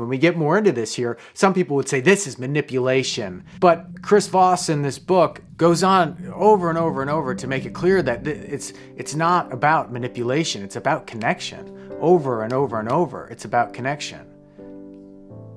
[0.00, 3.44] When we get more into this here, some people would say this is manipulation.
[3.60, 7.66] But Chris Voss in this book goes on over and over and over to make
[7.66, 11.76] it clear that it's it's not about manipulation, it's about connection.
[12.00, 14.26] Over and over and over, it's about connection.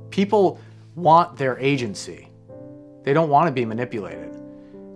[0.09, 0.59] People
[0.95, 2.29] want their agency.
[3.03, 4.35] They don't want to be manipulated.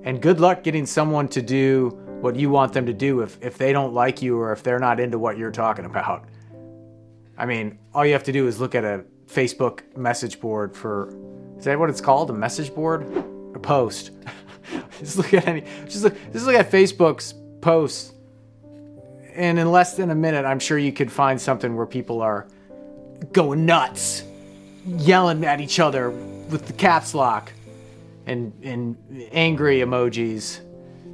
[0.03, 1.89] And good luck getting someone to do
[2.19, 4.79] what you want them to do if, if they don't like you or if they're
[4.79, 6.25] not into what you're talking about.
[7.37, 11.13] I mean, all you have to do is look at a Facebook message board for
[11.57, 12.29] is that what it's called?
[12.29, 13.01] A message board?
[13.55, 14.11] A post.
[14.99, 18.13] just look at any just look just look at Facebook's posts.
[19.33, 22.47] And in less than a minute, I'm sure you could find something where people are
[23.33, 24.23] going nuts,
[24.85, 27.51] yelling at each other with the caps lock
[28.25, 28.97] and and
[29.31, 30.61] angry emojis.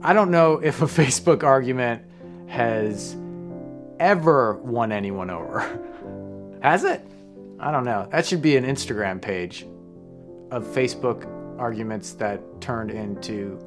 [0.02, 2.04] I don't know if a Facebook argument
[2.48, 3.16] has
[4.00, 5.62] ever won anyone over.
[6.62, 7.02] Has it?
[7.64, 8.10] I don't know.
[8.12, 9.66] That should be an Instagram page
[10.52, 11.26] of Facebook
[11.58, 13.58] arguments that turned into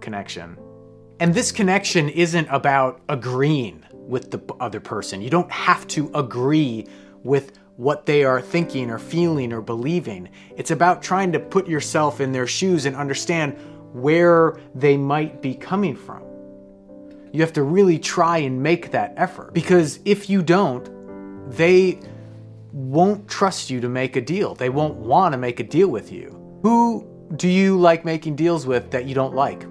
[0.00, 0.58] connection.
[1.20, 5.22] And this connection isn't about agreeing with the other person.
[5.22, 6.86] You don't have to agree
[7.22, 10.28] with what they are thinking or feeling or believing.
[10.54, 13.56] It's about trying to put yourself in their shoes and understand
[13.94, 16.22] where they might be coming from.
[17.32, 20.90] You have to really try and make that effort because if you don't,
[21.50, 22.00] they
[22.74, 24.56] won't trust you to make a deal.
[24.56, 26.58] They won't want to make a deal with you.
[26.64, 29.62] Who do you like making deals with that you don't like?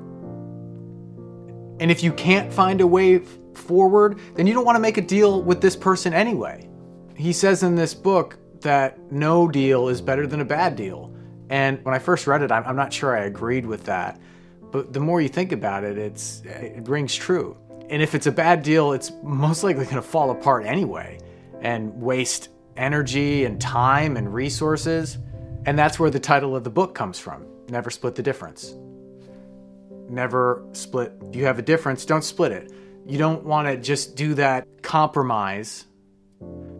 [1.81, 3.19] And if you can't find a way
[3.55, 6.69] forward, then you don't want to make a deal with this person anyway.
[7.17, 11.13] He says in this book that no deal is better than a bad deal.
[11.49, 14.17] And when I first read it, I'm not sure I agreed with that.
[14.71, 17.57] But the more you think about it, it's it rings true.
[17.89, 21.19] And if it's a bad deal, it's most likely going to fall apart anyway
[21.61, 25.17] and waste energy and time and resources.
[25.65, 28.75] And that's where the title of the book comes from Never Split the Difference.
[30.09, 31.13] Never split.
[31.31, 32.71] You have a difference, don't split it.
[33.05, 35.85] You don't want to just do that compromise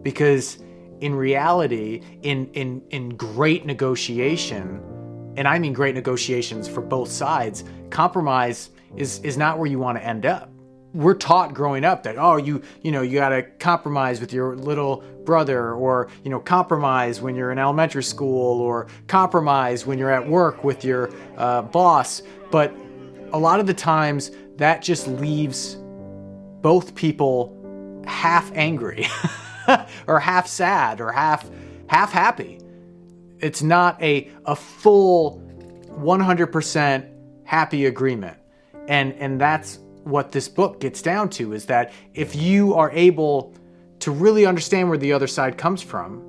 [0.02, 0.58] because
[1.00, 4.80] in reality, in, in, in great negotiation,
[5.36, 9.98] and I mean great negotiations for both sides, compromise is, is not where you want
[9.98, 10.50] to end up
[10.94, 14.54] we're taught growing up that oh you you know you got to compromise with your
[14.54, 20.10] little brother or you know compromise when you're in elementary school or compromise when you're
[20.10, 22.22] at work with your uh, boss.
[22.50, 22.74] But
[23.32, 25.76] a lot of the times that just leaves
[26.62, 27.50] both people
[28.06, 29.06] half angry
[30.06, 31.50] or half sad or half
[31.88, 32.60] half happy.
[33.40, 35.40] It's not a a full
[35.98, 37.10] 100%
[37.44, 38.36] happy agreement.
[38.86, 43.54] And and that's what this book gets down to is that if you are able
[44.00, 46.22] to really understand where the other side comes from,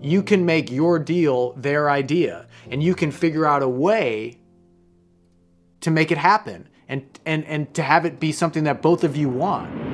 [0.00, 4.38] you can make your deal their idea and you can figure out a way
[5.80, 9.16] to make it happen and and and to have it be something that both of
[9.16, 9.85] you want.